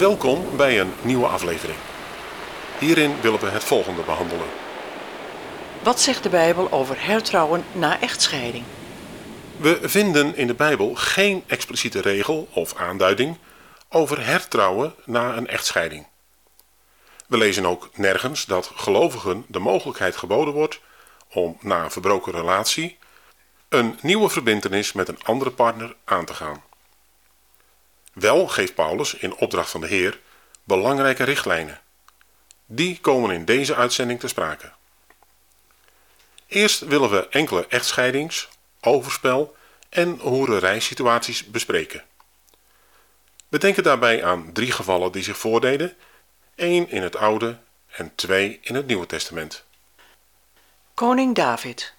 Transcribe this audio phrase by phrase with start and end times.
[0.00, 1.78] Welkom bij een nieuwe aflevering.
[2.78, 4.46] Hierin willen we het volgende behandelen.
[5.82, 8.64] Wat zegt de Bijbel over hertrouwen na echtscheiding?
[9.56, 13.38] We vinden in de Bijbel geen expliciete regel of aanduiding
[13.88, 16.06] over hertrouwen na een echtscheiding.
[17.26, 20.80] We lezen ook nergens dat gelovigen de mogelijkheid geboden wordt
[21.28, 22.98] om na een verbroken relatie
[23.68, 26.68] een nieuwe verbintenis met een andere partner aan te gaan.
[28.12, 30.20] Wel geeft Paulus in opdracht van de Heer
[30.64, 31.80] belangrijke richtlijnen.
[32.66, 34.72] Die komen in deze uitzending te sprake.
[36.46, 38.48] Eerst willen we enkele echtscheidings,
[38.80, 39.56] overspel
[39.88, 42.04] en hoererijsituaties bespreken.
[43.48, 45.96] We denken daarbij aan drie gevallen die zich voordeden,
[46.54, 47.58] één in het Oude
[47.90, 49.64] en twee in het Nieuwe Testament.
[50.94, 51.94] Koning David.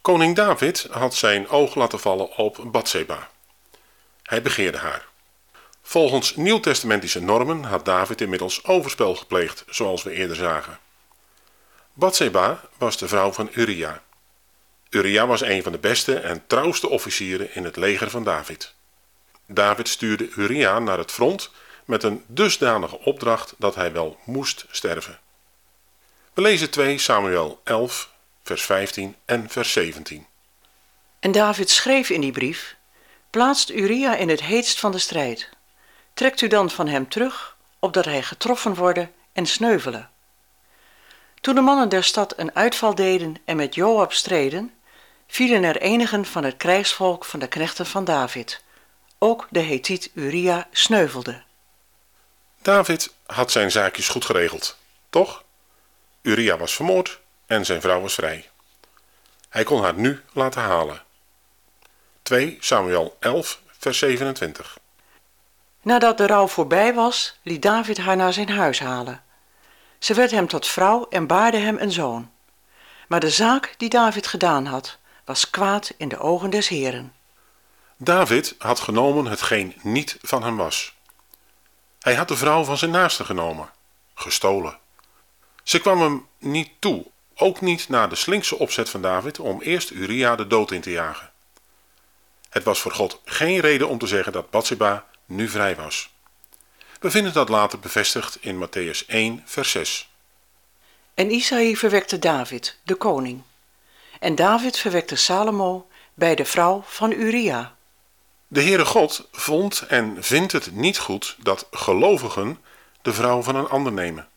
[0.00, 3.30] Koning David had zijn oog laten vallen op Bathseba.
[4.28, 5.06] Hij begeerde haar.
[5.82, 10.78] Volgens nieuwtestamentische normen had David inmiddels overspel gepleegd, zoals we eerder zagen.
[11.92, 14.02] Bathseba was de vrouw van Uria.
[14.90, 18.74] Uria was een van de beste en trouwste officieren in het leger van David.
[19.46, 21.50] David stuurde Uria naar het front
[21.84, 25.18] met een dusdanige opdracht dat hij wel moest sterven.
[26.34, 30.26] We lezen 2 Samuel 11, vers 15 en vers 17.
[31.20, 32.76] En David schreef in die brief:
[33.30, 35.48] Plaatst Uria in het heetst van de strijd.
[36.14, 40.10] Trekt u dan van hem terug, opdat hij getroffen worden en sneuvelen.
[41.40, 44.74] Toen de mannen der stad een uitval deden en met Joab streden,
[45.26, 48.62] vielen er enigen van het krijgsvolk van de knechten van David.
[49.18, 51.42] Ook de Hethiet Uria sneuvelde.
[52.62, 54.76] David had zijn zaakjes goed geregeld,
[55.10, 55.44] toch?
[56.22, 58.48] Uria was vermoord en zijn vrouw was vrij.
[59.48, 61.06] Hij kon haar nu laten halen.
[62.28, 64.78] 2 Samuel 11, vers 27.
[65.82, 69.22] Nadat de rouw voorbij was, liet David haar naar zijn huis halen.
[69.98, 72.30] Ze werd hem tot vrouw en baarde hem een zoon.
[73.06, 77.12] Maar de zaak die David gedaan had, was kwaad in de ogen des Heren.
[77.96, 80.94] David had genomen hetgeen niet van hem was.
[82.00, 83.70] Hij had de vrouw van zijn naaste genomen,
[84.14, 84.78] gestolen.
[85.62, 89.90] Ze kwam hem niet toe, ook niet na de slinkse opzet van David om eerst
[89.90, 91.36] Uria de dood in te jagen.
[92.48, 96.10] Het was voor God geen reden om te zeggen dat Bathsheba nu vrij was.
[97.00, 100.10] We vinden dat later bevestigd in Matthäus 1, vers 6.
[101.14, 103.42] En Isaïe verwekte David, de koning.
[104.20, 107.76] En David verwekte Salomo bij de vrouw van Uria.
[108.46, 112.58] De Heere God vond en vindt het niet goed dat gelovigen
[113.02, 114.28] de vrouw van een ander nemen.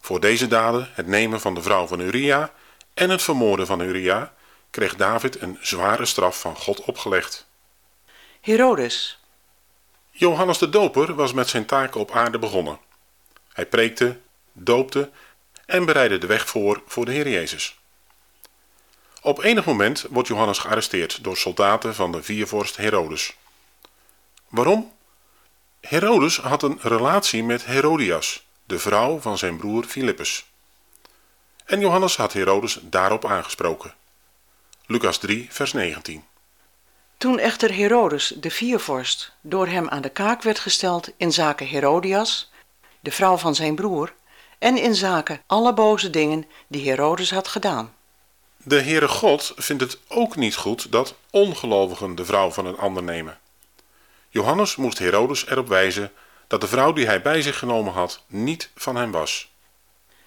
[0.00, 2.52] Voor deze daden, het nemen van de vrouw van Uria
[2.94, 4.32] en het vermoorden van Uria,
[4.70, 7.46] kreeg David een zware straf van God opgelegd.
[8.40, 9.18] Herodes.
[10.10, 12.78] Johannes de Doper was met zijn taken op aarde begonnen.
[13.52, 14.18] Hij preekte,
[14.52, 15.10] doopte
[15.66, 17.78] en bereidde de weg voor voor de Heer Jezus.
[19.22, 23.36] Op enig moment wordt Johannes gearresteerd door soldaten van de viervorst Herodes.
[24.48, 24.92] Waarom?
[25.80, 30.44] Herodes had een relatie met Herodias, de vrouw van zijn broer Filippus.
[31.64, 33.94] En Johannes had Herodes daarop aangesproken.
[34.90, 36.24] Lucas 3, vers 19.
[37.16, 42.50] Toen echter Herodes de viervorst door hem aan de kaak werd gesteld in zaken Herodias,
[43.00, 44.14] de vrouw van zijn broer,
[44.58, 47.94] en in zaken alle boze dingen die Herodes had gedaan.
[48.56, 53.02] De Heere God vindt het ook niet goed dat ongelovigen de vrouw van een ander
[53.02, 53.38] nemen.
[54.28, 56.12] Johannes moest Herodes erop wijzen
[56.46, 59.50] dat de vrouw die hij bij zich genomen had niet van hem was.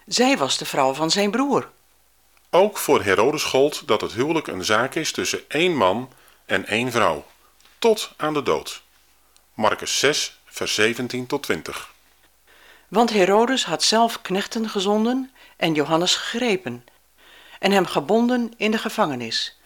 [0.06, 1.72] Zij was de vrouw van zijn broer.
[2.56, 6.12] Ook voor Herodes gold dat het huwelijk een zaak is tussen één man
[6.46, 7.26] en één vrouw,
[7.78, 8.82] tot aan de dood.
[9.54, 11.92] Marcus 6, vers 17 tot 20.
[12.88, 16.84] Want Herodes had zelf knechten gezonden en Johannes gegrepen
[17.58, 19.58] en hem gebonden in de gevangenis,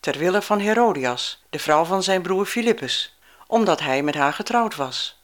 [0.00, 3.16] ter wille van Herodias, de vrouw van zijn broer Filippus,
[3.46, 5.18] omdat hij met haar getrouwd was.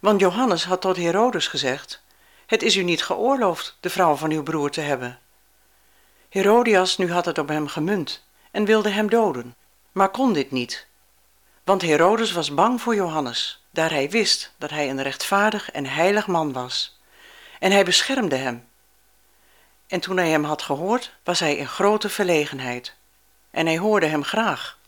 [0.00, 2.02] Want Johannes had tot Herodes gezegd:
[2.46, 5.20] Het is u niet geoorloofd de vrouw van uw broer te hebben.
[6.36, 9.56] Herodias nu had het op hem gemunt en wilde hem doden,
[9.92, 10.86] maar kon dit niet.
[11.64, 16.26] Want Herodes was bang voor Johannes, daar hij wist dat hij een rechtvaardig en heilig
[16.26, 16.98] man was.
[17.58, 18.68] En hij beschermde hem.
[19.86, 22.94] En toen hij hem had gehoord, was hij in grote verlegenheid.
[23.50, 24.78] En hij hoorde hem graag.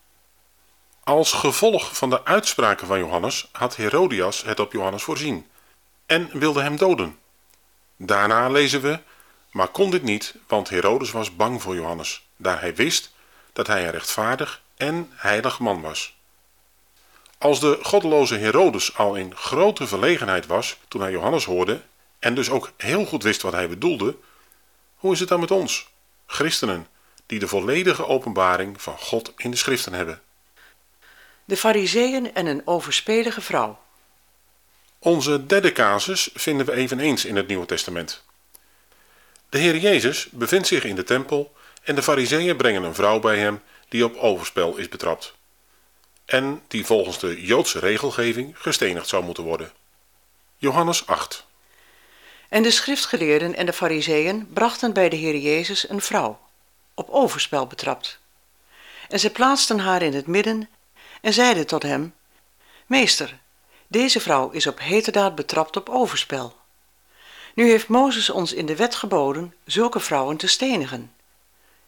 [1.05, 5.47] Als gevolg van de uitspraken van Johannes had Herodias het op Johannes voorzien
[6.07, 7.19] en wilde hem doden.
[7.97, 9.01] Daarna lezen we,
[9.59, 13.13] maar kon dit niet, want Herodes was bang voor Johannes, daar hij wist
[13.53, 16.17] dat hij een rechtvaardig en heilig man was.
[17.39, 21.81] Als de goddeloze Herodes al in grote verlegenheid was toen hij Johannes hoorde
[22.19, 24.17] en dus ook heel goed wist wat hij bedoelde,
[24.97, 25.89] hoe is het dan met ons,
[26.27, 26.87] christenen,
[27.27, 30.23] die de volledige openbaring van God in de schriften hebben?
[31.45, 33.79] De fariseeën en een overspelige vrouw.
[34.99, 38.27] Onze derde casus vinden we eveneens in het Nieuwe Testament.
[39.49, 41.53] De Heer Jezus bevindt zich in de tempel
[41.83, 45.37] en de fariseeën brengen een vrouw bij hem die op overspel is betrapt
[46.29, 49.73] en die volgens de Joodse regelgeving gestenigd zou moeten worden.
[50.57, 51.47] Johannes 8
[52.49, 56.41] En de schriftgeleerden en de fariseeën brachten bij de Heer Jezus een vrouw,
[56.95, 58.19] op overspel betrapt.
[59.09, 60.69] En zij plaatsten haar in het midden
[61.21, 62.15] en zeiden tot hem,
[62.87, 63.39] Meester,
[63.87, 66.57] deze vrouw is op heterdaad betrapt op overspel.
[67.59, 71.15] Nu heeft Mozes ons in de wet geboden zulke vrouwen te stenigen.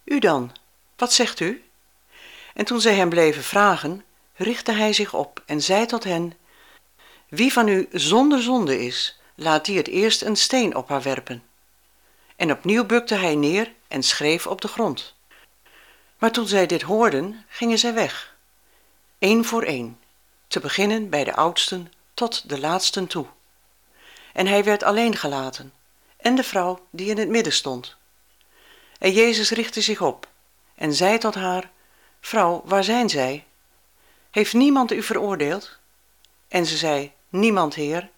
[0.04, 0.52] U dan,
[0.96, 1.64] wat zegt u?
[2.54, 6.34] En toen zij hem bleven vragen, richtte hij zich op en zei tot hen,
[7.28, 11.42] Wie van u zonder zonde is, laat die het eerst een steen op haar werpen.
[12.36, 15.14] En opnieuw bukte hij neer en schreef op de grond.
[16.18, 18.36] Maar toen zij dit hoorden, gingen zij weg,
[19.18, 19.98] één voor één,
[20.48, 23.26] te beginnen bij de oudsten tot de laatsten toe.
[24.32, 25.72] En hij werd alleen gelaten,
[26.16, 27.96] en de vrouw die in het midden stond.
[28.98, 30.28] En Jezus richtte zich op
[30.74, 31.70] en zei tot haar:
[32.20, 33.44] Vrouw, waar zijn zij?
[34.30, 35.78] Heeft niemand u veroordeeld?
[36.48, 38.08] En ze zei: Niemand, Heer.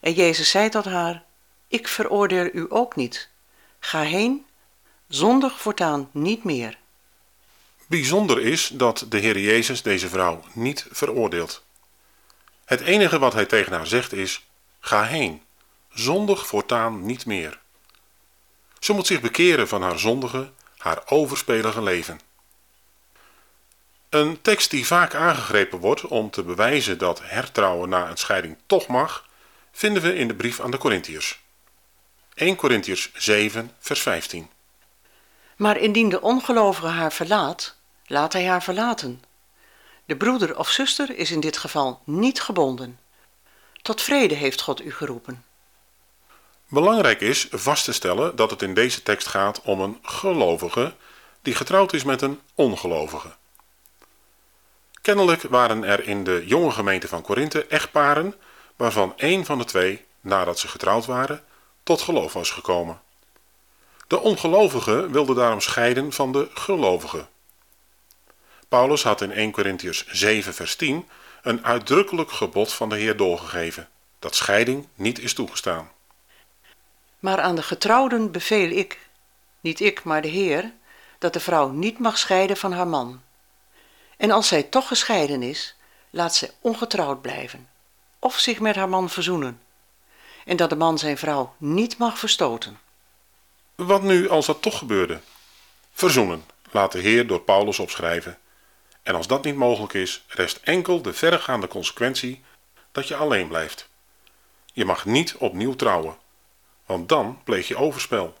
[0.00, 1.24] En Jezus zei tot haar:
[1.68, 3.28] Ik veroordeel u ook niet.
[3.78, 4.46] Ga heen,
[5.08, 6.78] zondig voortaan niet meer.
[7.86, 11.64] Bijzonder is dat de Heer Jezus deze vrouw niet veroordeelt.
[12.64, 14.47] Het enige wat hij tegen haar zegt is:
[14.80, 15.42] Ga heen,
[15.88, 17.60] zondig voortaan niet meer.
[18.78, 22.20] Ze moet zich bekeren van haar zondige, haar overspelige leven.
[24.08, 28.86] Een tekst die vaak aangegrepen wordt om te bewijzen dat hertrouwen na een scheiding toch
[28.86, 29.28] mag,
[29.72, 31.40] vinden we in de brief aan de Corinthiërs.
[32.34, 34.50] 1 Corinthiërs 7, vers 15.
[35.56, 37.76] Maar indien de ongelovige haar verlaat,
[38.06, 39.22] laat hij haar verlaten.
[40.04, 42.98] De broeder of zuster is in dit geval niet gebonden.
[43.82, 45.44] Tot vrede heeft God u geroepen.
[46.68, 50.94] Belangrijk is vast te stellen dat het in deze tekst gaat om een gelovige
[51.42, 53.28] die getrouwd is met een ongelovige.
[55.02, 58.34] Kennelijk waren er in de jonge gemeente van Korinthe echtparen
[58.76, 61.44] waarvan één van de twee, nadat ze getrouwd waren,
[61.82, 63.00] tot geloof was gekomen.
[64.06, 67.26] De ongelovige wilde daarom scheiden van de gelovige.
[68.68, 71.08] Paulus had in 1 Corinthians 7 vers 10
[71.48, 73.88] een uitdrukkelijk gebod van de Heer doorgegeven,
[74.18, 75.90] dat scheiding niet is toegestaan.
[77.18, 78.98] Maar aan de getrouwden beveel ik,
[79.60, 80.72] niet ik, maar de Heer,
[81.18, 83.22] dat de vrouw niet mag scheiden van haar man.
[84.16, 85.76] En als zij toch gescheiden is,
[86.10, 87.68] laat zij ongetrouwd blijven,
[88.18, 89.62] of zich met haar man verzoenen,
[90.44, 92.78] en dat de man zijn vrouw niet mag verstoten.
[93.74, 95.20] Wat nu als dat toch gebeurde?
[95.92, 98.38] Verzoenen, laat de Heer door Paulus opschrijven.
[99.08, 102.42] En als dat niet mogelijk is, rest enkel de verregaande consequentie
[102.92, 103.88] dat je alleen blijft.
[104.72, 106.16] Je mag niet opnieuw trouwen,
[106.86, 108.38] want dan pleeg je overspel.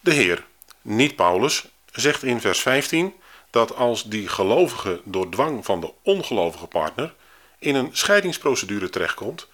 [0.00, 0.46] De Heer,
[0.82, 3.14] niet Paulus, zegt in vers 15
[3.50, 7.14] dat als die gelovige door dwang van de ongelovige partner
[7.58, 9.48] in een scheidingsprocedure terechtkomt,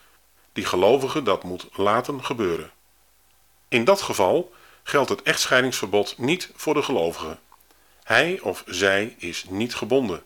[0.53, 2.71] die gelovige dat moet laten gebeuren.
[3.69, 4.53] In dat geval
[4.83, 7.39] geldt het echtscheidingsverbod niet voor de gelovige.
[8.11, 10.23] Hij of zij is niet gebonden,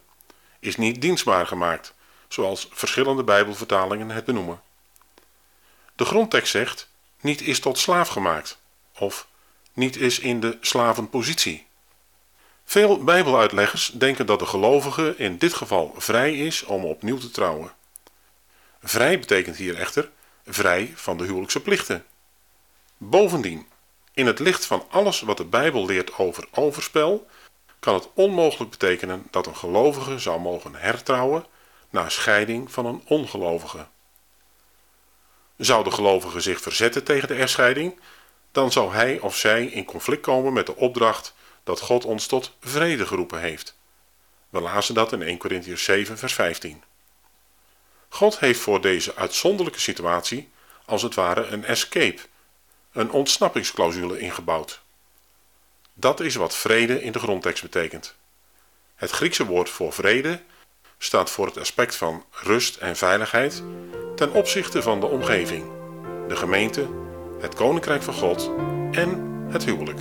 [0.61, 1.95] is niet dienstbaar gemaakt,
[2.29, 4.63] zoals verschillende Bijbelvertalingen het benoemen.
[5.95, 6.89] De grondtekst zegt:
[7.21, 8.59] niet is tot slaaf gemaakt,
[8.99, 9.27] of
[9.73, 11.67] niet is in de slavenpositie.
[12.65, 17.73] Veel Bijbeluitleggers denken dat de gelovige in dit geval vrij is om opnieuw te trouwen.
[18.83, 20.11] Vrij betekent hier echter
[20.47, 22.05] vrij van de huwelijkse plichten.
[22.97, 23.67] Bovendien,
[24.13, 27.27] in het licht van alles wat de Bijbel leert over overspel,
[27.85, 31.47] kan het onmogelijk betekenen dat een gelovige zou mogen hertrouwen
[31.91, 33.87] na scheiding van een ongelovige.
[35.57, 38.01] Zou de gelovige zich verzetten tegen de echtscheiding,
[38.53, 42.57] dan zou hij of zij in conflict komen met de opdracht dat God ons tot
[42.61, 43.77] vrede geroepen heeft.
[44.49, 46.83] We lazen dat in 1 Corinthians 7, vers 15.
[48.09, 50.51] God heeft voor deze uitzonderlijke situatie
[50.85, 52.21] als het ware een escape,
[52.93, 54.84] een ontsnappingsclausule ingebouwd.
[55.95, 58.15] Dat is wat vrede in de grondtekst betekent.
[58.95, 60.41] Het Griekse woord voor vrede
[60.99, 63.63] staat voor het aspect van rust en veiligheid
[64.17, 65.65] ten opzichte van de omgeving,
[66.29, 66.89] de gemeente,
[67.41, 68.51] het koninkrijk van God
[68.91, 70.01] en het huwelijk.